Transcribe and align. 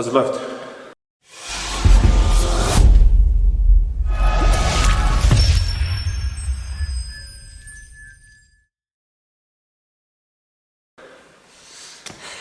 Also 0.00 0.12
läuft. 0.12 0.40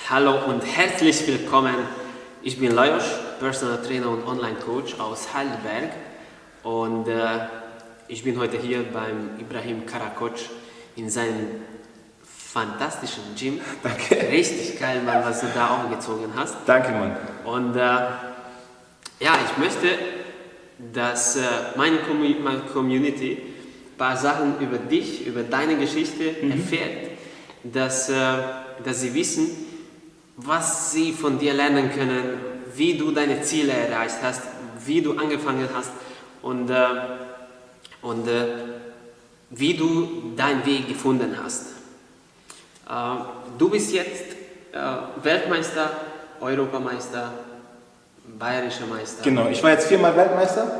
Hallo 0.10 0.46
und 0.48 0.62
herzlich 0.62 1.28
willkommen. 1.28 1.76
Ich 2.44 2.58
bin 2.58 2.72
Lajos, 2.72 3.04
Personal 3.42 3.82
Trainer 3.86 4.10
und 4.10 4.26
Online 4.26 4.56
Coach 4.56 4.98
aus 4.98 5.34
Heidelberg 5.34 5.92
und 6.64 7.10
äh, 7.10 7.40
ich 8.08 8.24
bin 8.24 8.40
heute 8.40 8.58
hier 8.58 8.84
beim 8.84 9.38
Ibrahim 9.38 9.86
Karakoc 9.86 10.36
in 10.96 11.10
seinem 11.10 11.62
fantastischen 12.52 13.24
Gym. 13.38 13.60
Danke. 13.84 14.16
Richtig 14.32 14.80
geil, 14.80 15.02
Mann, 15.06 15.24
was 15.24 15.42
du 15.42 15.48
da 15.54 15.68
aufgezogen 15.68 16.32
hast. 16.36 16.56
Danke, 16.66 16.92
Mann. 16.92 17.16
Und 17.46 17.76
äh, 17.76 17.80
ja, 17.80 19.38
ich 19.46 19.58
möchte, 19.58 19.88
dass 20.94 21.36
äh, 21.36 21.42
meine, 21.76 21.98
Commu 21.98 22.28
meine 22.44 22.62
Community 22.62 23.34
ein 23.34 23.98
paar 23.98 24.18
Sachen 24.18 24.60
über 24.60 24.78
dich, 24.78 25.28
über 25.28 25.44
deine 25.44 25.78
Geschichte 25.78 26.42
erfährt, 26.42 27.12
dass, 27.64 28.10
äh, 28.10 28.16
dass 28.84 29.02
sie 29.02 29.14
wissen, 29.14 29.50
was 30.38 30.92
sie 30.92 31.12
von 31.12 31.38
dir 31.38 31.54
lernen 31.54 31.92
können, 31.92 32.40
wie 32.74 32.98
du 32.98 33.12
deine 33.12 33.42
Ziele 33.42 33.74
erreicht 33.74 34.18
hast, 34.24 34.42
wie 34.86 35.02
du 35.02 35.18
angefangen 35.18 35.68
hast 35.76 35.92
und, 36.42 36.70
äh, 36.70 36.88
und 38.02 38.28
äh, 38.28 38.46
wie 39.52 39.74
du 39.76 40.34
deinen 40.36 40.66
Weg 40.66 40.88
gefunden 40.88 41.36
hast. 41.44 41.79
Äh, 42.90 42.94
du 43.58 43.70
bist 43.70 43.94
jetzt 43.94 44.32
äh, 44.72 45.24
Weltmeister, 45.24 45.92
Europameister, 46.42 47.34
bayerischer 48.38 48.88
Meister. 48.88 49.24
Genau, 49.24 49.48
ich 49.50 49.62
war 49.62 49.72
jetzt 49.72 49.88
viermal 49.88 50.16
Weltmeister, 50.16 50.72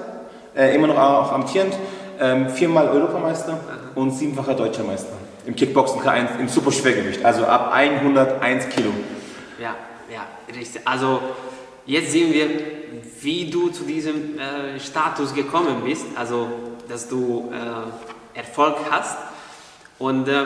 äh, 0.56 0.74
immer 0.76 0.88
noch 0.88 0.98
auch 0.98 1.32
amtierend, 1.32 1.76
ähm, 2.20 2.50
viermal 2.50 2.90
Europameister 2.90 3.60
und 3.96 4.12
siebenfacher 4.12 4.56
Deutscher 4.56 4.84
Meister. 4.84 5.14
Im 5.46 5.56
Kickboxen 5.56 6.02
K1 6.02 6.40
im 6.40 6.48
Superschwergewicht, 6.48 7.24
also 7.24 7.46
ab 7.46 7.72
101 7.74 8.70
Kilo. 8.70 8.92
Ja, 9.60 9.76
ja, 10.12 10.26
richtig. 10.54 10.82
Also 10.86 11.22
jetzt 11.86 12.12
sehen 12.12 12.34
wir, 12.34 12.50
wie 13.22 13.50
du 13.50 13.70
zu 13.70 13.84
diesem 13.84 14.38
äh, 14.38 14.80
Status 14.80 15.34
gekommen 15.34 15.84
bist, 15.86 16.06
also 16.16 16.48
dass 16.88 17.08
du 17.08 17.52
äh, 17.54 18.38
Erfolg 18.38 18.78
hast. 18.90 19.18
Und 19.98 20.28
äh, 20.28 20.46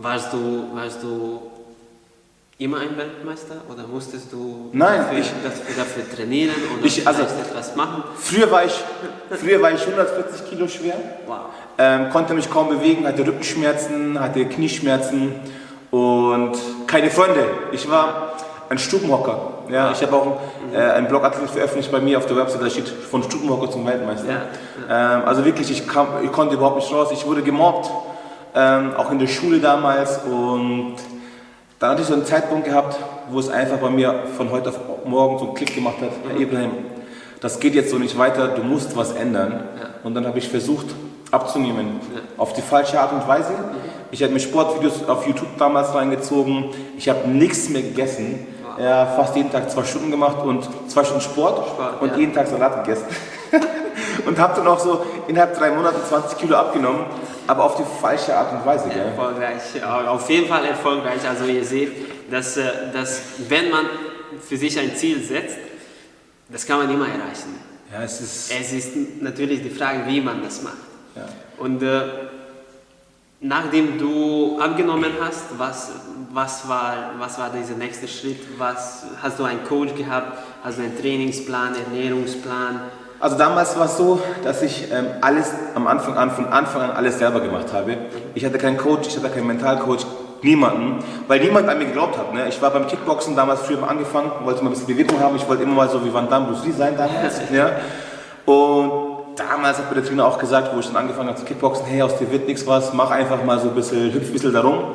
warst, 0.00 0.32
du, 0.32 0.64
warst 0.74 1.02
du 1.02 1.40
immer 2.58 2.78
ein 2.80 2.96
Weltmeister 2.96 3.56
oder 3.72 3.86
musstest 3.86 4.32
du 4.32 4.68
Nein, 4.72 4.98
dafür, 4.98 5.18
ich- 5.18 5.32
dafür, 5.42 5.74
dafür 5.76 6.16
trainieren 6.16 6.54
oder 6.76 6.84
Ich- 6.86 7.06
also- 7.06 7.22
etwas 7.22 7.74
machen? 7.76 8.04
Früher 8.18 8.50
war 8.50 8.64
ich, 8.64 8.78
früher 9.30 9.62
war 9.62 9.72
ich 9.72 9.80
140 9.86 10.48
Kilo 10.48 10.68
schwer, 10.68 10.94
Wow. 11.26 11.36
ähm, 11.78 12.10
konnte 12.10 12.34
mich 12.34 12.50
kaum 12.50 12.68
bewegen, 12.68 13.06
hatte 13.06 13.26
Rückenschmerzen, 13.26 14.18
hatte 14.20 14.44
Knieschmerzen 14.46 15.34
und 15.90 16.52
keine 16.86 17.10
Freunde. 17.10 17.44
Ich 17.72 17.88
war 17.90 18.32
ein 18.68 18.78
Stubenhocker. 18.78 19.54
Ja, 19.70 19.92
ich 19.92 20.02
habe 20.02 20.14
auch 20.16 20.40
äh, 20.72 20.76
einen 20.78 21.08
Blogartikel 21.08 21.48
veröffentlicht 21.48 21.90
bei 21.92 22.00
mir 22.00 22.18
auf 22.18 22.26
der 22.26 22.36
Website, 22.36 22.60
da 22.62 22.68
steht 22.70 22.88
von 22.88 23.22
Stubenhocker 23.22 23.70
zum 23.70 23.86
Weltmeister. 23.86 24.42
Ähm, 24.88 25.22
also 25.24 25.44
wirklich, 25.44 25.70
ich, 25.70 25.88
kam, 25.88 26.08
ich 26.22 26.30
konnte 26.32 26.54
überhaupt 26.56 26.76
nicht 26.76 26.92
raus. 26.92 27.08
Ich 27.12 27.24
wurde 27.26 27.42
gemobbt, 27.42 27.90
ähm, 28.54 28.92
auch 28.96 29.10
in 29.10 29.18
der 29.18 29.26
Schule 29.26 29.60
damals 29.60 30.18
und 30.24 30.96
dann 31.78 31.90
hatte 31.90 32.02
ich 32.02 32.08
so 32.08 32.14
einen 32.14 32.26
Zeitpunkt 32.26 32.66
gehabt, 32.66 32.98
wo 33.30 33.38
es 33.38 33.48
einfach 33.48 33.78
bei 33.78 33.90
mir 33.90 34.24
von 34.36 34.50
heute 34.50 34.68
auf 34.68 34.78
morgen 35.06 35.38
so 35.38 35.46
einen 35.46 35.54
Klick 35.54 35.74
gemacht 35.74 35.96
hat. 36.00 36.10
Herr 36.28 36.38
Ibrahim, 36.38 36.72
das 37.40 37.58
geht 37.58 37.74
jetzt 37.74 37.90
so 37.90 37.98
nicht 37.98 38.18
weiter, 38.18 38.48
du 38.48 38.62
musst 38.62 38.96
was 38.96 39.12
ändern. 39.12 39.64
Und 40.04 40.14
dann 40.14 40.26
habe 40.26 40.38
ich 40.38 40.48
versucht 40.48 40.86
abzunehmen, 41.30 42.00
auf 42.36 42.52
die 42.52 42.60
falsche 42.60 43.00
Art 43.00 43.12
und 43.12 43.26
Weise. 43.26 43.52
Ich 44.10 44.22
habe 44.22 44.32
mir 44.32 44.40
Sportvideos 44.40 45.08
auf 45.08 45.26
YouTube 45.26 45.56
damals 45.58 45.94
reingezogen, 45.94 46.66
ich 46.98 47.08
habe 47.08 47.28
nichts 47.28 47.68
mehr 47.68 47.82
gegessen, 47.82 48.46
ja, 48.78 49.06
fast 49.06 49.36
jeden 49.36 49.50
Tag 49.50 49.70
zwei 49.70 49.84
Stunden 49.84 50.10
gemacht 50.10 50.44
und 50.44 50.68
zwei 50.88 51.04
Stunden 51.04 51.22
Sport, 51.22 51.66
Sport, 51.68 52.02
und 52.02 52.12
ja. 52.12 52.16
jeden 52.18 52.34
Tag 52.34 52.46
Salat 52.46 52.84
gegessen. 52.84 53.06
und 54.30 54.38
habe 54.38 54.54
dann 54.54 54.66
auch 54.68 54.78
so 54.78 55.04
innerhalb 55.26 55.58
drei 55.58 55.70
Monaten 55.72 55.98
20 56.08 56.38
Kilo 56.38 56.56
abgenommen, 56.56 57.04
aber 57.48 57.64
auf 57.64 57.76
die 57.76 57.82
falsche 58.00 58.36
Art 58.36 58.52
und 58.52 58.64
Weise. 58.64 58.88
Gell? 58.88 59.06
Erfolgreich, 59.06 59.84
auf 59.84 60.30
jeden 60.30 60.46
Fall 60.46 60.64
erfolgreich. 60.66 61.28
Also 61.28 61.44
ihr 61.46 61.64
seht, 61.64 61.92
dass, 62.30 62.56
äh, 62.56 62.92
dass 62.92 63.22
wenn 63.48 63.70
man 63.70 63.86
für 64.40 64.56
sich 64.56 64.78
ein 64.78 64.94
Ziel 64.94 65.20
setzt, 65.20 65.56
das 66.48 66.64
kann 66.64 66.78
man 66.78 66.90
immer 66.90 67.06
erreichen. 67.06 67.58
Ja, 67.92 68.02
es 68.04 68.20
ist... 68.20 68.52
Es 68.52 68.72
ist 68.72 68.92
natürlich 69.20 69.62
die 69.62 69.70
Frage, 69.70 70.06
wie 70.06 70.20
man 70.20 70.42
das 70.44 70.62
macht. 70.62 70.76
Ja. 71.16 71.24
Und 71.58 71.82
äh, 71.82 72.02
nachdem 73.40 73.98
du 73.98 74.60
abgenommen 74.60 75.10
hast, 75.20 75.58
was, 75.58 75.90
was, 76.32 76.68
war, 76.68 77.14
was 77.18 77.36
war 77.36 77.50
dieser 77.50 77.74
nächste 77.74 78.06
Schritt? 78.06 78.42
Was, 78.58 79.06
hast 79.20 79.40
du 79.40 79.44
einen 79.44 79.64
Coach 79.64 79.94
gehabt? 79.96 80.38
Hast 80.62 80.78
du 80.78 80.82
einen 80.82 80.96
Trainingsplan, 80.96 81.74
Ernährungsplan? 81.74 82.80
Also 83.20 83.36
damals 83.36 83.78
war 83.78 83.84
es 83.84 83.98
so, 83.98 84.18
dass 84.42 84.62
ich 84.62 84.90
ähm, 84.90 85.06
alles 85.20 85.52
am 85.74 85.86
Anfang 85.86 86.16
an, 86.16 86.30
von 86.30 86.46
Anfang 86.46 86.80
an 86.80 86.90
alles 86.92 87.18
selber 87.18 87.40
gemacht 87.40 87.70
habe. 87.72 87.98
Ich 88.34 88.46
hatte 88.46 88.56
keinen 88.56 88.78
Coach, 88.78 89.08
ich 89.08 89.16
hatte 89.16 89.28
keinen 89.28 89.46
Mentalcoach, 89.46 90.06
niemanden, 90.42 91.04
weil 91.28 91.40
niemand 91.40 91.68
an 91.68 91.78
mir 91.78 91.84
geglaubt 91.84 92.16
hat. 92.16 92.32
Ne? 92.32 92.48
Ich 92.48 92.60
war 92.62 92.70
beim 92.70 92.86
Kickboxen 92.86 93.36
damals 93.36 93.60
früher 93.60 93.86
angefangen, 93.86 94.30
wollte 94.44 94.64
mal 94.64 94.70
ein 94.70 94.72
bisschen 94.72 94.86
Bewegung 94.86 95.20
haben, 95.20 95.36
ich 95.36 95.46
wollte 95.46 95.64
immer 95.64 95.74
mal 95.74 95.88
so 95.90 96.02
wie 96.02 96.12
Van 96.12 96.30
Damme, 96.30 96.46
Bruce 96.46 96.64
Lee 96.64 96.72
sein 96.72 96.96
damals. 96.96 97.42
ja? 97.52 97.72
Und 98.46 99.36
damals 99.36 99.76
hat 99.76 99.90
mir 99.90 100.00
der 100.00 100.04
Trainer 100.08 100.24
auch 100.24 100.38
gesagt, 100.38 100.74
wo 100.74 100.80
ich 100.80 100.86
dann 100.86 100.96
angefangen 100.96 101.28
habe 101.28 101.38
zu 101.38 101.44
Kickboxen, 101.44 101.84
hey, 101.84 102.00
aus 102.00 102.16
dir 102.16 102.32
wird 102.32 102.48
nichts 102.48 102.66
was, 102.66 102.94
mach 102.94 103.10
einfach 103.10 103.44
mal 103.44 103.58
so 103.58 103.68
ein 103.68 103.74
bisschen, 103.74 104.14
hüpf 104.14 104.28
ein 104.28 104.32
bisschen 104.32 104.54
darum. 104.54 104.94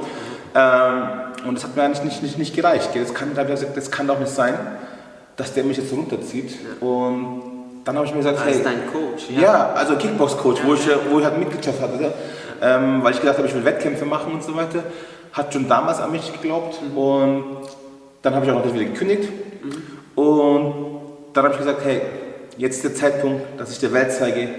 Ähm, 0.56 1.04
und 1.48 1.56
das 1.56 1.64
hat 1.64 1.76
mir 1.76 1.84
eigentlich 1.84 2.04
nicht, 2.04 2.24
nicht, 2.24 2.38
nicht 2.40 2.56
gereicht. 2.56 2.92
Gell? 2.92 3.04
Das, 3.04 3.14
kann, 3.14 3.36
das 3.36 3.92
kann 3.92 4.08
doch 4.08 4.18
nicht 4.18 4.32
sein, 4.32 4.58
dass 5.36 5.54
der 5.54 5.64
mich 5.64 5.78
jetzt 5.78 5.94
runterzieht. 5.94 6.56
Und 6.82 7.55
dann 7.86 7.96
habe 7.96 8.06
ich 8.08 8.12
mir 8.14 8.18
gesagt, 8.18 8.40
Als 8.40 8.58
hey, 8.58 8.64
dein 8.64 8.92
Coach? 8.92 9.30
ja, 9.30 9.72
also 9.74 9.96
Kickbox-Coach, 9.96 10.62
wo, 10.66 10.74
ich, 10.74 10.82
wo 11.12 11.20
ich 11.20 11.26
halt 11.26 11.38
Mitgliedschaft 11.38 11.80
hatte, 11.80 12.14
ähm, 12.62 13.04
weil 13.04 13.14
ich 13.14 13.22
gedacht 13.22 13.38
habe, 13.38 13.48
ich 13.48 13.54
will 13.54 13.64
Wettkämpfe 13.64 14.06
machen 14.06 14.34
und 14.34 14.44
so 14.44 14.56
weiter. 14.56 14.84
Hat 15.32 15.54
schon 15.54 15.70
damals 15.70 16.00
an 16.00 16.12
mich 16.12 16.34
geglaubt 16.34 16.80
und 16.96 17.58
dann 18.24 18.34
habe 18.34 18.46
ich 18.46 18.52
auch 18.52 18.66
noch 18.66 18.74
wieder 18.74 18.86
gekündigt. 18.86 19.30
Und 20.16 20.74
dann 21.34 21.44
habe 21.44 21.54
ich 21.54 21.60
gesagt, 21.60 21.82
hey, 21.86 22.02
jetzt 22.58 22.78
ist 22.78 22.84
der 22.86 22.96
Zeitpunkt, 22.96 23.60
dass 23.60 23.72
ich 23.72 23.80
der 23.80 23.94
Welt 23.94 24.12
zeige, 24.12 24.50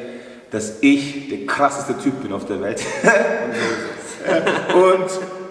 dass 0.53 0.75
ich 0.82 1.28
der 1.28 1.47
krasseste 1.47 1.98
Typ 1.98 2.22
bin 2.22 2.32
auf 2.32 2.47
der 2.47 2.60
Welt. 2.60 2.81
und 4.75 5.06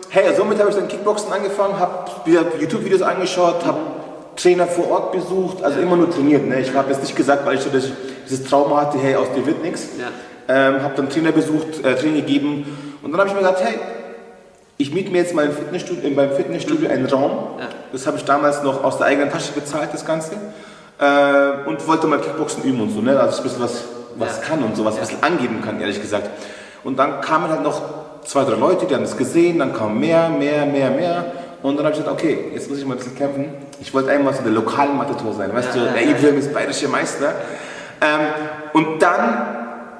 hey, 0.10 0.34
somit 0.34 0.60
habe 0.60 0.70
ich 0.70 0.76
dann 0.78 0.88
Kickboxen 0.88 1.34
angefangen, 1.34 1.78
habe 1.78 2.10
wieder 2.24 2.44
YouTube-Videos 2.58 3.02
angeschaut, 3.02 3.66
habe 3.66 3.80
Trainer 4.36 4.68
vor 4.68 4.90
Ort 4.92 5.12
besucht, 5.12 5.64
also 5.64 5.80
immer 5.80 5.96
nur 5.96 6.10
trainiert. 6.10 6.46
Ne? 6.46 6.60
Ich 6.60 6.74
habe 6.74 6.92
jetzt 6.92 7.02
nicht 7.02 7.16
gesagt, 7.16 7.46
weil 7.46 7.56
ich 7.56 7.62
so 7.62 7.70
dieses 7.70 8.44
Trauma 8.50 8.82
hatte, 8.82 8.98
hey, 8.98 9.16
aus 9.16 9.28
dir 9.36 9.46
wird 9.46 9.62
nichts. 9.64 9.88
Ähm, 10.48 10.84
habe 10.84 10.94
dann 10.96 11.10
Trainer 11.10 11.32
besucht, 11.32 11.84
äh, 11.84 11.96
Training 11.96 12.26
gegeben 12.26 12.98
und 13.02 13.12
dann 13.12 13.20
habe 13.20 13.30
ich 13.30 13.36
mir 13.36 13.42
gesagt, 13.42 13.64
hey, 13.64 13.80
ich 14.78 14.94
miete 14.94 15.10
mir 15.10 15.20
jetzt 15.20 15.34
mal 15.34 15.46
im 15.46 15.54
Fitnessstudio, 15.54 16.10
beim 16.16 16.32
Fitnessstudio 16.32 16.90
einen 16.90 17.06
Raum. 17.06 17.58
Das 17.92 18.06
habe 18.06 18.18
ich 18.18 18.26
damals 18.26 18.62
noch 18.62 18.84
aus 18.84 18.98
der 18.98 19.08
eigenen 19.08 19.32
Tasche 19.32 19.54
bezahlt, 19.54 19.90
das 19.94 20.06
Ganze. 20.06 20.34
Äh, 21.00 21.68
und 21.68 21.88
wollte 21.88 22.08
mal 22.08 22.20
Kickboxen 22.20 22.64
üben 22.64 22.82
und 22.82 22.90
so, 22.92 23.02
ne? 23.02 23.14
dass 23.14 23.36
ich 23.36 23.40
ein 23.40 23.44
bisschen 23.44 23.64
was, 23.64 23.84
was 24.18 24.42
kann 24.42 24.64
und 24.64 24.76
sowas, 24.76 24.96
ein 24.96 25.02
bisschen 25.02 25.24
angeben 25.24 25.62
kann, 25.64 25.80
ehrlich 25.82 26.02
gesagt. 26.02 26.30
Und 26.84 27.00
dann 27.00 27.22
kamen 27.22 27.50
halt 27.50 27.64
noch 27.64 27.82
zwei, 28.24 28.44
drei 28.44 28.56
Leute, 28.56 28.86
die 28.86 28.94
haben 28.94 29.04
das 29.04 29.18
gesehen, 29.18 29.60
dann 29.60 29.74
kam 29.74 30.00
mehr, 30.00 30.30
mehr, 30.30 30.66
mehr, 30.66 30.92
mehr. 30.92 31.26
Und 31.64 31.78
dann 31.78 31.86
habe 31.86 31.96
ich 31.96 32.02
gesagt, 32.02 32.22
okay, 32.22 32.52
jetzt 32.54 32.70
muss 32.70 32.78
ich 32.78 32.86
mal 32.86 32.94
ein 32.94 32.98
bisschen 32.98 33.16
kämpfen. 33.16 33.46
Ich 33.82 33.94
wollte 33.94 34.10
einmal 34.12 34.34
so 34.34 34.42
der 34.42 34.52
lokalen 34.52 34.98
Matador 34.98 35.34
sein, 35.34 35.54
weißt 35.54 35.76
Ja, 35.76 35.86
du, 35.86 35.92
der 35.92 36.02
ja, 36.04 36.12
Ibrahim 36.12 36.38
ist 36.40 36.54
bayerischer 36.54 36.88
Meister. 36.90 37.34
Ähm, 38.02 38.28
und 38.74 39.02
dann 39.02 39.48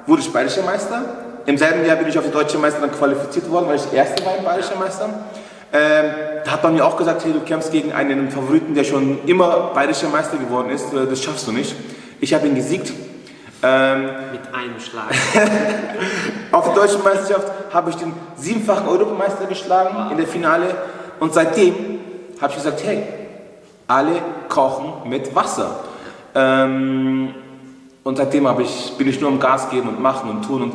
wurde 0.06 0.22
ich 0.22 0.32
bayerischer 0.32 0.62
Meister. 0.62 1.02
Im 1.46 1.56
selben 1.58 1.84
Jahr 1.86 1.96
bin 1.96 2.08
ich 2.08 2.18
auf 2.18 2.24
die 2.24 2.30
deutsche 2.30 2.58
Meister 2.58 2.80
dann 2.80 2.92
qualifiziert 2.92 3.50
worden, 3.50 3.66
weil 3.68 3.76
ich 3.76 3.82
der 3.84 4.04
Erste 4.04 4.24
war 4.24 4.36
im 4.36 4.44
bayerischer 4.44 4.76
Meister. 4.76 5.08
Ähm, 5.72 6.04
da 6.44 6.50
hat 6.52 6.62
man 6.62 6.74
mir 6.74 6.84
auch 6.84 6.96
gesagt, 6.96 7.24
hey, 7.24 7.32
du 7.32 7.40
kämpfst 7.40 7.70
gegen 7.70 7.92
einen 7.92 8.30
Favoriten, 8.30 8.74
der 8.74 8.84
schon 8.84 9.18
immer 9.26 9.70
bayerischer 9.74 10.08
Meister 10.08 10.36
geworden 10.38 10.70
ist. 10.70 10.92
Äh, 10.92 11.06
Das 11.08 11.22
schaffst 11.22 11.46
du 11.46 11.52
nicht. 11.52 11.74
Ich 12.20 12.32
habe 12.34 12.46
ihn 12.46 12.54
gesiegt. 12.54 12.92
Ähm, 13.62 14.02
Mit 14.32 14.54
einem 14.54 14.78
Schlag. 14.80 15.10
auf 16.52 16.64
der 16.66 16.74
deutschen 16.74 17.02
Meisterschaft 17.02 17.50
habe 17.72 17.90
ich 17.90 17.96
den 17.96 18.12
siebenfachen 18.36 18.86
Europameister 18.86 19.46
geschlagen 19.46 20.10
in 20.12 20.16
der 20.18 20.26
Finale. 20.26 20.66
Und 21.20 21.32
seitdem 21.34 21.74
habe 22.40 22.50
ich 22.52 22.56
gesagt, 22.56 22.82
hey, 22.84 23.02
alle 23.88 24.22
kochen 24.48 25.08
mit 25.08 25.34
Wasser. 25.34 25.80
Ähm, 26.34 27.34
und 28.04 28.16
seitdem 28.16 28.46
ich, 28.60 28.92
bin 28.96 29.08
ich 29.08 29.20
nur 29.20 29.30
am 29.30 29.40
Gas 29.40 29.70
geben 29.70 29.88
und 29.88 30.00
machen 30.00 30.30
und 30.30 30.42
tun. 30.44 30.62
Und 30.62 30.74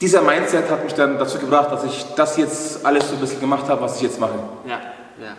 dieser 0.00 0.22
Mindset 0.22 0.70
hat 0.70 0.84
mich 0.84 0.94
dann 0.94 1.18
dazu 1.18 1.38
gebracht, 1.38 1.70
dass 1.72 1.84
ich 1.84 2.04
das 2.16 2.36
jetzt 2.36 2.84
alles 2.86 3.08
so 3.08 3.14
ein 3.14 3.20
bisschen 3.20 3.40
gemacht 3.40 3.68
habe, 3.68 3.80
was 3.82 3.96
ich 3.96 4.02
jetzt 4.02 4.18
mache. 4.18 4.34
Ja, 4.66 4.80
ja. 5.20 5.36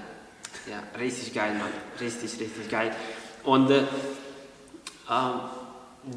ja, 0.70 1.00
richtig 1.00 1.34
geil, 1.34 1.52
Mann. 1.54 1.70
Richtig, 2.00 2.40
richtig 2.40 2.70
geil. 2.70 2.92
Und 3.44 3.70
äh, 3.72 3.80
ähm, 5.10 5.40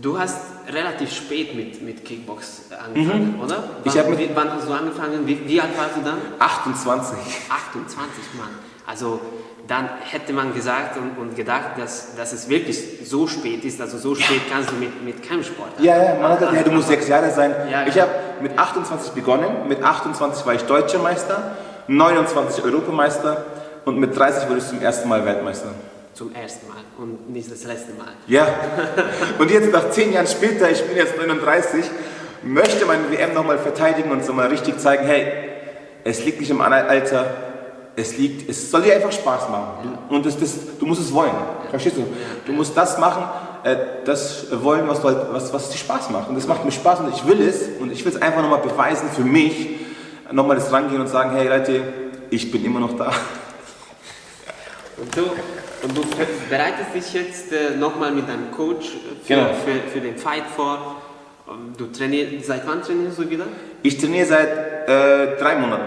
du 0.01 0.19
hast 0.19 0.39
relativ 0.69 1.13
spät 1.13 1.55
mit, 1.55 1.83
mit 1.83 2.05
Kickbox 2.05 2.65
angefangen, 2.71 3.41
oder? 3.43 3.65
Wann, 3.85 3.97
Ich 4.11 4.19
mit- 4.19 4.37
wann 4.37 4.53
hast 4.53 4.69
du 4.69 4.73
angefangen? 4.73 5.27
Wie, 5.27 5.47
wie 5.49 5.61
alt 5.61 5.77
warst 5.77 5.97
du 5.97 6.01
dann? 6.03 6.19
28. 6.39 7.17
28, 7.49 8.25
Mann. 8.39 8.49
Also 8.87 9.21
dann 9.67 9.89
hätte 10.11 10.33
man 10.33 10.55
gesagt 10.55 10.97
und, 10.97 11.19
und 11.21 11.35
gedacht, 11.35 11.73
dass, 11.77 12.15
dass 12.17 12.33
es 12.33 12.49
wirklich 12.49 12.79
so 13.05 13.27
spät 13.27 13.65
ist. 13.65 13.81
Also 13.81 13.99
so 13.99 14.15
spät 14.15 14.43
kannst 14.51 14.71
du 14.71 14.77
mit, 14.77 15.05
mit 15.05 15.29
keinem 15.29 15.43
Sport 15.43 15.71
Ja, 15.79 16.03
ja, 16.03 16.15
man 16.15 16.33
hat 16.33 16.39
gesagt, 16.39 16.57
ja, 16.57 16.63
du 16.63 16.71
musst 16.71 16.89
sechs 16.89 17.09
Jahre 17.09 17.31
sein. 17.31 17.55
Ja, 17.71 17.85
ich 17.87 17.99
habe 17.99 18.11
mit 18.41 18.57
28 18.57 19.13
begonnen, 19.13 19.69
mit 19.69 19.83
28 19.83 20.47
war 20.47 20.55
ich 20.55 20.63
Deutscher 20.63 20.99
Meister, 20.99 21.57
29 21.89 22.65
Europameister 22.65 23.45
und 23.85 23.99
mit 23.99 24.17
30 24.17 24.49
wurde 24.49 24.59
ich 24.59 24.67
zum 24.67 24.81
ersten 24.81 25.09
Mal 25.09 25.25
Weltmeister. 25.25 25.69
Zum 26.15 26.35
ersten 26.35 26.69
Mal 26.69 26.77
und 26.99 27.31
nicht 27.31 27.51
das 27.51 27.65
letzte 27.65 27.93
Mal. 27.93 28.09
Ja, 28.27 28.47
und 29.39 29.51
jetzt 29.51 29.73
nach 29.73 29.91
zehn 29.91 30.13
Jahren 30.13 30.27
später, 30.27 30.71
ich 30.71 30.83
bin 30.85 30.97
jetzt 30.97 31.17
39, 31.19 31.85
möchte 32.43 32.87
meine 32.87 33.11
WM 33.11 33.35
nochmal 33.35 33.59
verteidigen 33.59 34.11
und 34.11 34.25
so 34.25 34.33
mal 34.33 34.47
richtig 34.47 34.79
zeigen, 34.79 35.07
hey, 35.07 35.27
es 36.05 36.25
liegt 36.25 36.41
nicht 36.41 36.51
im 36.51 36.61
Alter, 36.61 37.46
es 37.97 38.19
liegt, 38.19 38.49
es 38.49 38.71
soll 38.71 38.83
dir 38.83 38.95
einfach 38.95 39.13
Spaß 39.13 39.49
machen. 39.49 39.97
Du, 40.09 40.15
und 40.15 40.27
das, 40.27 40.39
das, 40.39 40.53
du 40.79 40.87
musst 40.87 41.01
es 41.01 41.13
wollen, 41.13 41.33
verstehst 41.71 41.97
du? 41.97 42.07
Du 42.45 42.53
musst 42.53 42.77
das 42.77 42.99
machen, 42.99 43.25
äh, 43.65 43.77
das 44.05 44.47
wollen, 44.63 44.87
was, 44.87 45.03
halt, 45.03 45.19
was, 45.33 45.53
was 45.53 45.71
dir 45.71 45.79
Spaß 45.79 46.11
macht. 46.11 46.29
Und 46.29 46.35
das 46.37 46.47
macht 46.47 46.65
mir 46.65 46.73
Spaß 46.73 47.01
und 47.01 47.15
ich 47.15 47.27
will 47.27 47.41
es 47.41 47.69
und 47.81 47.91
ich 47.91 48.05
will 48.05 48.13
es 48.15 48.21
einfach 48.21 48.43
nochmal 48.43 48.61
beweisen 48.61 49.09
für 49.15 49.23
mich, 49.25 49.71
nochmal 50.31 50.57
das 50.57 50.71
rangehen 50.71 51.01
und 51.01 51.09
sagen, 51.09 51.31
hey 51.35 51.49
Leute, 51.49 51.83
ich 52.31 52.51
bin 52.53 52.65
immer 52.65 52.81
noch 52.81 52.97
da. 52.97 53.13
Und 54.99 55.15
du, 55.17 55.23
und 55.83 55.97
du 55.97 56.03
bereitest 56.49 56.95
dich 56.95 57.13
jetzt 57.15 57.53
äh, 57.53 57.77
nochmal 57.77 58.13
mit 58.13 58.29
deinem 58.29 58.51
Coach 58.51 58.87
für, 59.25 59.35
Genau. 59.35 59.49
für, 59.55 59.91
für 59.91 60.01
den 60.01 60.17
Fight 60.17 60.45
vor. 60.55 60.97
Ähm, 61.49 61.73
Du 61.77 61.87
trainierst, 61.87 62.47
seit 62.47 62.67
wann 62.67 62.83
trainierst 62.83 63.19
du 63.19 63.29
wieder? 63.29 63.45
Ich 63.83 63.99
trainiere 63.99 64.27
seit 64.27 64.49
äh, 64.89 65.37
drei 65.39 65.57
Monaten. 65.57 65.85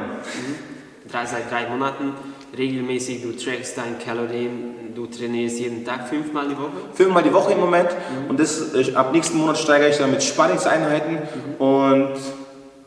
Drei, 1.11 1.25
seit 1.25 1.51
drei 1.51 1.67
Monaten 1.67 2.13
regelmäßig, 2.55 3.21
du 3.23 3.31
trackst 3.31 3.77
deine 3.77 3.95
Kalorien, 4.03 4.93
du 4.95 5.05
trainierst 5.07 5.59
jeden 5.59 5.85
Tag 5.85 6.07
fünfmal 6.07 6.47
die 6.47 6.57
Woche. 6.57 6.71
fünfmal 6.93 7.23
die 7.23 7.33
Woche 7.33 7.53
im 7.53 7.59
Moment 7.59 7.89
und 8.27 8.39
das, 8.39 8.73
äh, 8.73 8.93
ab 8.93 9.11
nächsten 9.11 9.37
Monat 9.37 9.57
steigere 9.57 9.89
ich 9.89 9.97
dann 9.97 10.11
mit 10.11 10.21
Sparringseinheiten 10.23 11.17
und 11.57 12.13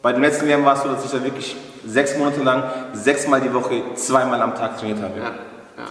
bei 0.02 0.12
dem 0.12 0.22
letzten 0.22 0.48
Jahr 0.48 0.64
war 0.64 0.74
es 0.74 0.82
so, 0.82 0.88
dass 0.88 1.04
ich 1.04 1.10
dann 1.10 1.24
wirklich 1.24 1.56
sechs 1.86 2.16
Monate 2.18 2.42
lang 2.42 2.64
sechsmal 2.92 3.40
die 3.40 3.52
Woche 3.52 3.82
zweimal 3.94 4.40
am 4.42 4.54
Tag 4.54 4.78
trainiert 4.78 5.00
habe. 5.00 5.18
Ja, 5.18 5.24
ja. 5.24 5.32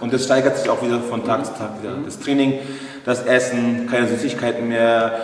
Und 0.00 0.12
das 0.12 0.24
steigert 0.24 0.58
sich 0.58 0.68
auch 0.68 0.82
wieder 0.82 1.00
von 1.00 1.24
Tag 1.24 1.46
zu 1.46 1.52
Tag 1.52 1.82
wieder. 1.82 1.96
Das 2.04 2.18
Training, 2.18 2.58
das 3.04 3.24
Essen, 3.24 3.88
keine 3.90 4.08
Süßigkeiten 4.08 4.68
mehr, 4.68 5.18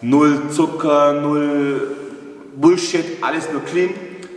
null 0.00 0.50
Zucker, 0.50 1.14
null 1.14 1.96
Bullshit, 2.56 3.22
alles 3.22 3.50
nur 3.52 3.64
clean, 3.64 3.90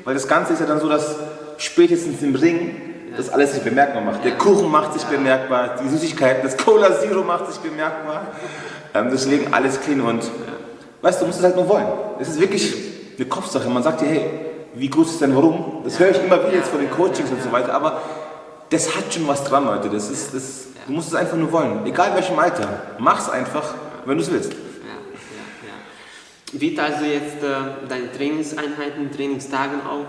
weil 0.04 0.14
das 0.14 0.28
Ganze 0.28 0.54
ist 0.54 0.60
ja 0.60 0.66
dann 0.66 0.80
so, 0.80 0.90
dass 0.90 1.16
spätestens 1.62 2.22
im 2.22 2.36
Ring 2.36 2.76
das 3.16 3.30
alles 3.30 3.54
sich 3.54 3.64
bemerkbar 3.64 4.02
macht. 4.02 4.24
Der 4.24 4.38
Kuchen 4.38 4.70
macht 4.70 4.94
sich 4.94 5.04
bemerkbar, 5.04 5.76
die 5.84 5.90
Süßigkeiten, 5.90 6.44
das 6.44 6.58
Cola 6.58 6.98
Zero 7.00 7.24
macht 7.24 7.52
sich 7.52 7.58
bemerkbar. 7.58 8.28
Ähm, 8.94 9.10
deswegen 9.12 9.54
alles 9.54 9.80
clean 9.82 10.02
und 10.02 10.24
weißt 11.02 11.20
du, 11.20 11.24
du 11.24 11.28
musst 11.28 11.40
es 11.40 11.46
halt 11.46 11.56
nur 11.56 11.68
wollen. 11.68 11.88
Es 12.20 12.30
ist 12.30 12.40
wirklich 12.40 12.74
eine 13.18 13.26
Kopfsache. 13.26 13.70
Man 13.70 13.84
sagt 13.84 14.02
dir, 14.02 14.08
hey, 14.08 14.30
wie 14.74 14.90
groß 14.90 15.12
ist 15.12 15.22
dein 15.22 15.36
Warum? 15.36 15.82
Das 15.84 16.00
höre 16.00 16.12
ich 16.12 16.24
immer 16.24 16.40
wieder 16.40 16.56
jetzt 16.56 16.70
von 16.70 16.80
den 16.80 16.90
Coachings 16.90 17.30
und 17.30 17.42
so 17.42 17.52
weiter, 17.52 17.74
aber 17.74 18.02
das 18.70 18.96
hat 18.96 19.14
schon 19.14 19.28
was 19.28 19.44
dran, 19.44 19.66
Leute. 19.66 19.90
Das 19.90 20.10
ist, 20.10 20.34
das, 20.34 20.68
du 20.88 20.94
musst 20.94 21.10
es 21.10 21.16
einfach 21.16 21.38
nur 21.38 21.52
wollen. 21.52 21.86
Egal 21.86 22.16
welchem 22.16 22.40
Alter. 22.40 22.68
Mach's 22.98 23.30
einfach, 23.30 23.74
wenn 24.06 24.18
du 24.18 24.24
es 24.24 24.32
willst. 24.32 24.54
Wie 26.54 26.76
du 26.76 26.84
jetzt 26.84 27.44
äh, 27.44 27.88
deine 27.88 28.12
Trainingseinheiten, 28.12 29.12
Trainingstagen 29.12 29.86
auf? 29.86 30.06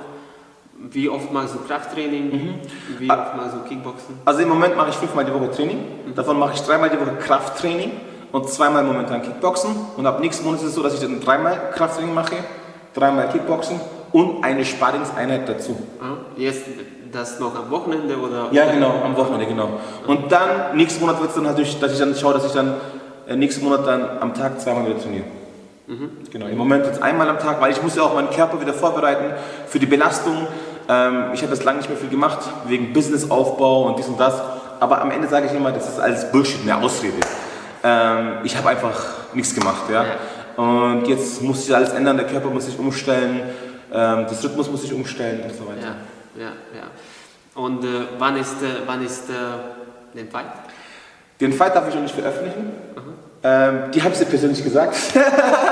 Wie 0.91 1.09
oft 1.09 1.33
machst 1.33 1.55
du 1.55 1.59
Krafttraining? 1.61 2.59
Wie 2.99 3.09
oft 3.11 3.37
machst 3.37 3.55
du 3.55 3.69
Kickboxen? 3.69 4.17
Also 4.25 4.41
im 4.41 4.49
Moment 4.49 4.77
mache 4.77 4.91
ich 4.91 4.97
fünfmal 4.97 5.25
die 5.25 5.33
Woche 5.33 5.51
Training. 5.51 5.79
Davon 6.15 6.39
mache 6.39 6.55
ich 6.55 6.63
dreimal 6.63 6.91
die 6.91 7.01
Woche 7.01 7.17
Krafttraining 7.21 7.93
und 8.33 8.49
zweimal 8.49 8.83
momentan 8.83 9.23
Kickboxen. 9.23 9.71
Und 9.97 10.07
ab 10.07 10.21
nächsten 10.21 10.45
Monat 10.45 10.61
ist 10.61 10.69
es 10.69 10.75
so, 10.75 10.83
dass 10.83 10.95
ich 10.95 11.01
dann 11.01 11.21
dreimal 11.21 11.71
Krafttraining 11.75 12.15
mache, 12.15 12.35
dreimal 12.95 13.29
Kickboxen 13.29 13.81
und 14.11 14.43
eine 14.43 14.65
Sparringseinheit 14.65 15.49
dazu. 15.49 15.77
Ja, 16.37 16.49
Jetzt 16.49 16.65
das 17.13 17.39
noch 17.39 17.55
am 17.55 17.71
Wochenende 17.71 18.17
oder? 18.17 18.49
Ja, 18.53 18.71
genau, 18.71 19.03
am 19.05 19.17
Wochenende, 19.17 19.47
genau. 19.47 19.69
Und 20.07 20.33
dann, 20.33 20.77
nächsten 20.77 21.01
Monat 21.03 21.21
wird 21.21 21.31
es 21.31 21.43
dann 21.43 21.55
durch, 21.55 21.79
dass 21.79 21.93
ich 21.93 21.99
dann 21.99 22.15
schaue, 22.15 22.35
dass 22.35 22.47
ich 22.47 22.53
dann 22.53 22.75
äh, 23.29 23.37
nächsten 23.37 23.65
Monat 23.65 23.87
dann 23.87 24.19
am 24.19 24.35
Tag 24.35 24.61
zweimal 24.61 24.87
wieder 24.87 24.99
trainiere. 24.99 25.25
Genau, 26.31 26.47
im 26.47 26.57
Moment 26.57 26.87
jetzt 26.87 27.03
einmal 27.03 27.29
am 27.29 27.39
Tag, 27.39 27.61
weil 27.61 27.73
ich 27.73 27.83
muss 27.83 27.97
ja 27.97 28.03
auch 28.03 28.15
meinen 28.15 28.31
Körper 28.31 28.59
wieder 28.61 28.73
vorbereiten 28.73 29.35
für 29.67 29.79
die 29.79 29.87
Belastung. 29.87 30.47
Ähm, 30.93 31.31
ich 31.33 31.43
habe 31.43 31.53
jetzt 31.55 31.65
lange 31.65 31.79
nicht 31.79 31.89
mehr 31.89 31.99
viel 31.99 32.11
gemacht, 32.11 32.41
wegen 32.67 32.93
Businessaufbau 32.93 33.85
und 33.87 33.99
dies 33.99 34.07
und 34.07 34.21
das. 34.21 34.35
Aber 34.81 35.01
am 35.01 35.11
Ende 35.11 35.29
sage 35.29 35.47
ich 35.47 35.53
immer, 35.53 35.73
das 35.73 35.89
ist 35.89 35.99
alles 35.99 36.31
Bullshit, 36.31 36.61
eine 36.63 36.77
Ausrede. 36.77 37.15
Ähm, 37.83 38.39
ich 38.45 38.57
habe 38.57 38.69
einfach 38.69 38.99
nichts 39.33 39.55
gemacht, 39.55 39.85
ja. 39.91 40.05
Und 40.57 41.07
jetzt 41.07 41.41
muss 41.41 41.65
sich 41.65 41.75
alles 41.75 41.91
ändern, 41.91 42.17
der 42.17 42.27
Körper 42.27 42.51
muss 42.51 42.67
sich 42.67 42.79
umstellen, 42.79 43.41
ähm, 43.93 44.27
das 44.29 44.45
Rhythmus 44.45 44.71
muss 44.71 44.83
sich 44.83 44.93
umstellen 44.93 45.43
und 45.45 45.55
so 45.55 45.67
weiter. 45.67 45.95
Ja, 46.37 46.43
ja, 46.43 46.53
ja. 46.77 47.63
Und 47.63 47.85
äh, 47.85 47.89
wann 48.19 48.37
ist, 48.37 48.63
äh, 48.63 48.83
wann 48.87 49.05
ist 49.05 49.31
äh, 49.31 49.35
der 50.15 50.27
Fight? 50.27 50.47
Den 51.41 51.53
Fight 51.53 51.75
darf 51.75 51.89
ich 51.89 51.95
noch 51.95 52.03
nicht 52.03 52.15
veröffentlichen. 52.15 52.73
Ähm, 53.43 53.91
die 53.93 54.03
habe 54.03 54.13
ich 54.13 54.19
dir 54.19 54.27
persönlich 54.27 54.63
gesagt. 54.63 54.97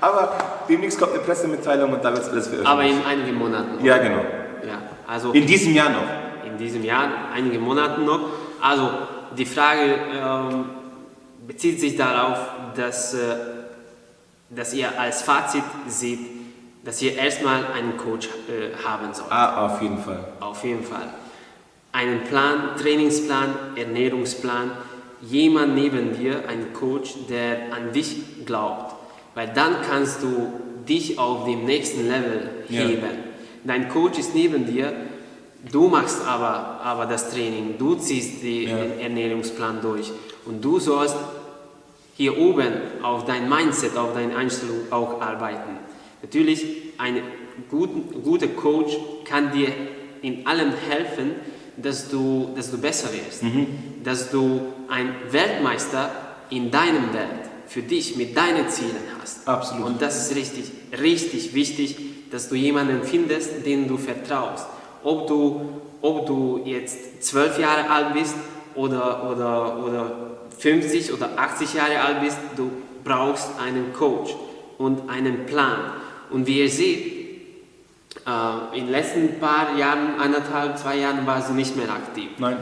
Aber 0.00 0.34
demnächst 0.68 0.98
kommt 0.98 1.12
eine 1.12 1.22
Pressemitteilung 1.22 1.92
und 1.92 2.04
da 2.04 2.12
wird 2.12 2.22
es 2.22 2.28
alles 2.28 2.48
veröffentlicht. 2.48 2.70
Aber 2.70 2.82
in 2.84 3.04
einigen 3.04 3.36
Monaten. 3.36 3.84
ja, 3.84 3.98
genau. 3.98 4.18
Ja, 4.66 4.82
also 5.06 5.32
In 5.32 5.46
diesem 5.46 5.74
Jahr 5.74 5.90
noch. 5.90 6.46
in 6.50 6.58
diesem 6.58 6.82
Jahr, 6.84 7.08
einige 7.34 7.58
Monaten 7.58 8.04
noch. 8.04 8.20
Also 8.60 8.90
die 9.36 9.46
Frage 9.46 9.96
ähm, 10.14 10.64
bezieht 11.46 11.80
sich 11.80 11.96
darauf, 11.96 12.38
dass, 12.74 13.14
äh, 13.14 13.18
dass 14.50 14.72
ihr 14.74 14.98
als 14.98 15.22
Fazit 15.22 15.62
seht, 15.86 16.18
dass 16.84 17.00
ihr 17.02 17.16
erstmal 17.16 17.60
einen 17.76 17.96
Coach 17.96 18.28
äh, 18.48 18.74
haben 18.86 19.12
sollt. 19.12 19.30
Ah, 19.30 19.66
auf 19.66 19.82
jeden 19.82 19.98
Fall. 19.98 20.20
Auf 20.40 20.64
jeden 20.64 20.84
Fall. 20.84 21.08
Einen 21.92 22.22
Plan, 22.24 22.70
Trainingsplan, 22.80 23.54
Ernährungsplan, 23.76 24.70
jemand 25.22 25.74
neben 25.74 26.14
dir, 26.18 26.42
ein 26.48 26.72
Coach, 26.72 27.14
der 27.28 27.72
an 27.74 27.92
dich 27.92 28.44
glaubt. 28.46 28.95
Weil 29.36 29.52
dann 29.54 29.82
kannst 29.88 30.22
du 30.22 30.48
dich 30.88 31.18
auf 31.18 31.44
dem 31.44 31.66
nächsten 31.66 32.08
Level 32.08 32.50
heben. 32.68 33.10
Dein 33.64 33.90
Coach 33.90 34.18
ist 34.18 34.34
neben 34.34 34.64
dir, 34.66 34.94
du 35.70 35.88
machst 35.88 36.26
aber, 36.26 36.80
aber 36.82 37.04
das 37.04 37.30
Training, 37.30 37.74
du 37.78 37.96
ziehst 37.96 38.42
die, 38.42 38.64
Ja. 38.64 38.76
den 38.78 38.98
Ernährungsplan 38.98 39.82
durch 39.82 40.10
und 40.46 40.64
du 40.64 40.78
sollst 40.80 41.16
hier 42.16 42.38
oben 42.38 42.72
auf 43.02 43.26
dein 43.26 43.46
Mindset, 43.48 43.94
auf 43.98 44.14
deine 44.14 44.34
Einstellung 44.36 44.90
auch 44.90 45.20
arbeiten. 45.20 45.80
Natürlich, 46.22 46.64
ein 46.96 47.20
guten, 47.70 48.22
guter 48.22 48.48
Coach 48.48 48.96
kann 49.26 49.52
dir 49.52 49.68
in 50.22 50.46
allem 50.46 50.72
helfen, 50.88 51.32
dass 51.76 52.08
du, 52.08 52.52
dass 52.56 52.70
du 52.70 52.78
besser 52.78 53.10
wirst, 53.12 53.42
dass 54.02 54.30
du 54.30 54.60
ein 54.88 55.14
Weltmeister 55.30 56.10
in 56.48 56.70
deinem 56.70 57.12
Welt 57.12 57.50
für 57.66 57.82
dich 57.82 58.16
mit 58.16 58.36
deinen 58.36 58.68
Zielen 58.68 58.96
hast. 59.20 59.46
Absolut. 59.46 59.86
Und 59.86 60.02
das 60.02 60.26
ist 60.30 60.36
richtig, 60.36 60.70
richtig 61.00 61.54
wichtig, 61.54 61.96
dass 62.30 62.48
du 62.48 62.54
jemanden 62.54 63.02
findest, 63.02 63.64
den 63.64 63.88
du 63.88 63.96
vertraust. 63.96 64.66
Ob 65.02 65.26
du, 65.26 65.80
ob 66.02 66.26
du 66.26 66.62
jetzt 66.64 67.22
zwölf 67.22 67.58
Jahre 67.58 67.88
alt 67.90 68.14
bist 68.14 68.34
oder, 68.74 69.30
oder, 69.30 69.84
oder 69.84 70.12
50 70.58 71.12
oder 71.12 71.30
80 71.36 71.74
Jahre 71.74 72.00
alt 72.00 72.20
bist, 72.20 72.38
du 72.56 72.70
brauchst 73.04 73.48
einen 73.60 73.92
Coach 73.92 74.34
und 74.78 75.08
einen 75.08 75.46
Plan. 75.46 75.92
Und 76.30 76.46
wie 76.46 76.60
ihr 76.60 76.70
seht, 76.70 77.16
äh, 78.26 78.78
in 78.78 78.86
den 78.86 78.90
letzten 78.90 79.38
paar 79.38 79.76
Jahren, 79.76 80.18
eineinhalb, 80.20 80.78
zwei 80.78 80.98
Jahren 80.98 81.26
warst 81.26 81.50
du 81.50 81.54
nicht 81.54 81.76
mehr 81.76 81.90
aktiv. 81.90 82.30
Nein. 82.38 82.56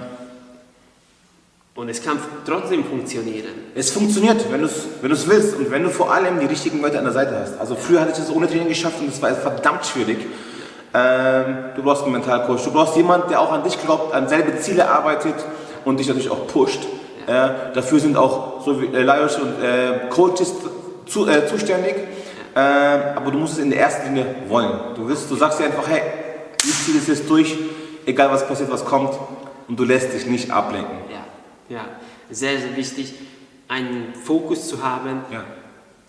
Und 1.77 1.89
es 1.89 2.01
kann 2.05 2.19
trotzdem 2.47 2.85
funktionieren. 2.85 3.53
Es 3.75 3.91
funktioniert, 3.91 4.51
wenn 4.53 4.61
du 4.61 4.67
es 4.67 4.87
wenn 5.01 5.11
du's 5.11 5.29
willst 5.29 5.57
und 5.57 5.73
wenn 5.73 5.83
du 5.83 5.91
vor 5.91 6.13
allem 6.13 6.39
die 6.39 6.47
richtigen 6.47 6.81
Leute 6.81 6.99
an 6.99 7.05
der 7.05 7.13
Seite 7.13 7.37
hast. 7.37 7.59
Also 7.59 7.75
früher 7.75 8.01
hatte 8.01 8.13
ich 8.13 8.19
das 8.19 8.31
ohne 8.31 8.47
Training 8.47 8.69
geschafft 8.69 9.01
und 9.01 9.09
das 9.09 9.21
war 9.21 9.35
verdammt 9.35 9.85
schwierig. 9.85 10.19
Ähm, 10.95 11.57
du 11.75 11.83
brauchst 11.83 12.05
einen 12.05 12.13
Mentalcoach, 12.13 12.63
du 12.63 12.71
brauchst 12.71 12.97
jemanden, 12.97 13.29
der 13.29 13.41
auch 13.41 13.51
an 13.51 13.65
dich 13.65 13.77
glaubt, 13.83 14.15
an 14.15 14.29
selbe 14.29 14.57
Ziele 14.61 14.89
arbeitet 14.89 15.35
und 15.85 15.99
dich 15.99 16.07
natürlich 16.07 16.31
auch 16.31 16.47
pusht. 16.47 16.85
Äh, 17.27 17.73
dafür 17.75 17.99
sind 17.99 18.17
auch 18.17 18.65
so 18.65 18.81
wie 18.81 18.87
äh, 18.87 19.03
Lajos 19.03 19.37
und 19.39 19.61
äh, 19.61 20.09
Coaches 20.11 20.55
zu, 21.07 21.27
äh, 21.27 21.45
zuständig. 21.49 21.97
Ähm, 22.55 23.01
aber 23.17 23.33
du 23.33 23.39
musst 23.39 23.55
es 23.55 23.59
in 23.59 23.71
der 23.71 23.81
ersten 23.81 24.15
Linie 24.15 24.33
wollen. 24.47 24.71
Du, 24.95 25.09
willst, 25.09 25.29
du 25.29 25.35
sagst 25.35 25.59
dir 25.59 25.65
einfach, 25.65 25.89
hey, 25.89 26.03
ich 26.63 26.85
ziehe 26.85 26.97
das 26.97 27.09
jetzt 27.09 27.29
durch, 27.29 27.57
egal 28.07 28.31
was 28.31 28.47
passiert, 28.47 28.71
was 28.71 28.85
kommt. 28.85 29.13
und 29.67 29.81
du 29.81 29.85
lässt 29.85 30.13
dich 30.13 30.27
nicht 30.27 30.53
ablenken. 30.53 30.99
Ja, 31.11 31.25
ja. 31.69 31.89
Sehr, 32.31 32.59
sehr 32.61 32.77
wichtig, 32.77 33.15
einen 33.69 34.15
Fokus 34.15 34.69
zu 34.69 34.83
haben, 34.83 35.23
Ja. 35.31 35.45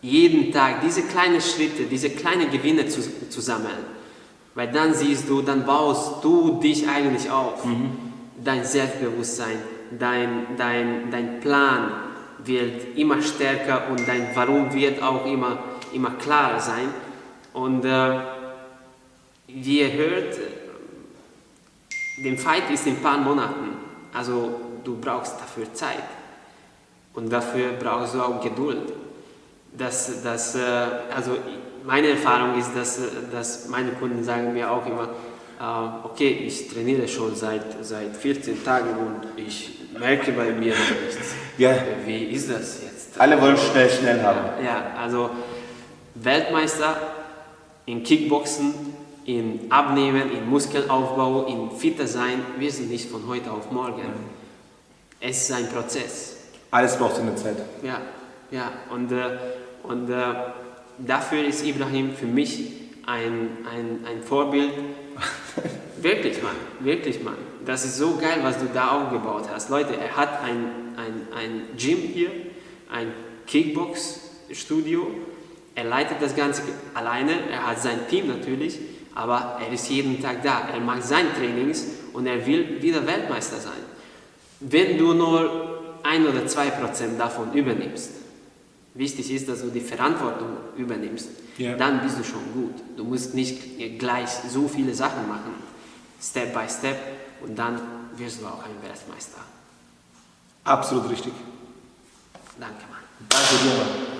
jeden 0.01 0.51
Tag 0.51 0.81
diese 0.81 1.03
kleinen 1.03 1.41
Schritte, 1.41 1.83
diese 1.83 2.09
kleinen 2.09 2.51
Gewinne 2.51 2.87
zu, 2.87 3.01
zu 3.29 3.41
sammeln. 3.41 3.95
Weil 4.53 4.71
dann 4.71 4.93
siehst 4.93 5.27
du, 5.27 5.41
dann 5.41 5.65
baust 5.65 6.23
du 6.23 6.59
dich 6.61 6.87
eigentlich 6.87 7.29
auf. 7.29 7.65
Dein 8.43 8.63
Selbstbewusstsein, 8.63 9.57
dein, 9.99 10.55
dein, 10.57 11.11
dein 11.11 11.39
Plan 11.41 11.91
wird 12.43 12.97
immer 12.97 13.21
stärker 13.21 13.89
und 13.89 14.07
dein 14.07 14.29
Warum 14.35 14.73
wird 14.73 15.01
auch 15.01 15.25
immer, 15.25 15.57
immer 15.93 16.11
klarer 16.11 16.59
sein. 16.59 16.89
Und 17.53 17.83
äh, 17.85 18.19
wie 19.47 19.79
ihr 19.79 19.91
hört, 19.93 20.37
der 22.17 22.37
Fight 22.37 22.69
ist 22.71 22.87
in 22.87 22.95
ein 22.95 23.01
paar 23.01 23.17
Monaten. 23.17 23.75
Also 24.13 24.61
du 24.85 24.97
brauchst 24.97 25.39
dafür 25.39 25.73
Zeit. 25.73 26.03
Und 27.13 27.31
dafür 27.31 27.73
brauchst 27.79 28.13
du 28.13 28.21
auch 28.21 28.41
Geduld. 28.41 28.93
Das, 29.77 30.21
das, 30.23 30.55
äh, 30.55 30.59
also 31.13 31.31
meine 31.85 32.09
Erfahrung 32.09 32.57
ist, 32.57 32.71
dass, 32.75 32.99
dass 33.31 33.67
meine 33.67 33.91
Kunden 33.91 34.23
sagen 34.23 34.53
mir 34.53 34.71
auch 34.71 34.85
immer, 34.85 35.09
äh, 35.59 36.05
okay, 36.05 36.29
ich 36.45 36.67
trainiere 36.67 37.07
schon 37.07 37.35
seit, 37.35 37.63
seit 37.81 38.15
14 38.15 38.63
Tagen 38.63 38.89
und 38.89 39.41
ich 39.41 39.79
merke 39.97 40.31
bei 40.33 40.51
mir 40.51 40.73
nichts. 40.73 41.35
Ja. 41.57 41.73
Wie 42.05 42.25
ist 42.25 42.49
das 42.49 42.83
jetzt? 42.83 43.19
Alle 43.19 43.41
wollen 43.41 43.57
schnell, 43.57 43.89
schnell 43.89 44.21
haben. 44.21 44.63
Ja, 44.63 44.93
also 44.97 45.29
Weltmeister 46.15 46.97
in 47.85 48.03
Kickboxen, 48.03 48.73
in 49.25 49.61
Abnehmen, 49.69 50.31
in 50.31 50.49
Muskelaufbau, 50.49 51.45
in 51.45 51.77
Fitter 51.77 52.07
sein, 52.07 52.41
wir 52.57 52.71
sind 52.71 52.89
nicht 52.89 53.09
von 53.09 53.27
heute 53.27 53.51
auf 53.51 53.71
morgen. 53.71 54.01
Es 55.19 55.43
ist 55.43 55.51
ein 55.51 55.69
Prozess. 55.69 56.37
Alles 56.71 56.97
braucht 56.97 57.15
seine 57.15 57.35
Zeit. 57.35 57.57
Ja, 57.83 58.01
ja. 58.51 58.71
Und, 58.89 59.11
äh, 59.11 59.37
und 59.83 60.09
äh, 60.09 60.15
dafür 60.97 61.45
ist 61.45 61.65
Ibrahim 61.65 62.13
für 62.15 62.25
mich 62.25 62.71
ein, 63.05 63.49
ein, 63.71 64.05
ein 64.05 64.23
Vorbild. 64.23 64.71
wirklich, 66.01 66.41
Mann, 66.43 66.55
wirklich, 66.79 67.23
Mann. 67.23 67.37
Das 67.65 67.85
ist 67.85 67.97
so 67.97 68.17
geil, 68.17 68.39
was 68.41 68.59
du 68.59 68.65
da 68.73 68.91
aufgebaut 68.91 69.45
hast. 69.51 69.69
Leute, 69.69 69.95
er 69.97 70.15
hat 70.15 70.41
ein, 70.43 70.95
ein, 70.97 71.27
ein 71.35 71.61
Gym 71.77 71.97
hier, 71.97 72.29
ein 72.91 73.11
Kickbox-Studio. 73.47 75.07
Er 75.73 75.85
leitet 75.85 76.21
das 76.21 76.35
Ganze 76.35 76.61
alleine, 76.93 77.49
er 77.49 77.67
hat 77.67 77.81
sein 77.81 78.07
Team 78.09 78.27
natürlich, 78.27 78.79
aber 79.13 79.59
er 79.65 79.73
ist 79.73 79.89
jeden 79.89 80.21
Tag 80.21 80.43
da. 80.43 80.69
Er 80.73 80.79
macht 80.79 81.03
seine 81.03 81.33
Trainings 81.33 81.85
und 82.13 82.27
er 82.27 82.45
will 82.45 82.81
wieder 82.81 83.05
Weltmeister 83.05 83.57
sein. 83.57 83.84
Wenn 84.59 84.97
du 84.97 85.13
nur 85.13 85.99
ein 86.03 86.25
oder 86.27 86.47
zwei 86.47 86.69
Prozent 86.69 87.19
davon 87.19 87.53
übernimmst, 87.53 88.11
wichtig 88.93 89.31
ist, 89.31 89.49
dass 89.49 89.61
du 89.61 89.67
die 89.69 89.81
Verantwortung 89.81 90.57
übernimmst, 90.77 91.29
Ja. 91.57 91.75
dann 91.75 92.01
bist 92.01 92.19
du 92.19 92.23
schon 92.23 92.43
gut. 92.53 92.75
Du 92.97 93.03
musst 93.03 93.33
nicht 93.33 93.99
gleich 93.99 94.29
so 94.49 94.67
viele 94.67 94.93
Sachen 94.93 95.27
machen, 95.27 95.53
Step 96.21 96.53
by 96.53 96.67
Step, 96.69 96.97
und 97.41 97.57
dann 97.57 97.79
wirst 98.17 98.41
du 98.41 98.45
auch 98.45 98.63
ein 98.63 98.81
Weltmeister. 98.81 99.39
Absolut 100.63 101.09
richtig. 101.09 101.33
Danke, 102.59 102.83
Mann. 102.89 103.03
Danke 103.29 103.63
dir, 103.63 103.77
Mann. 103.77 104.14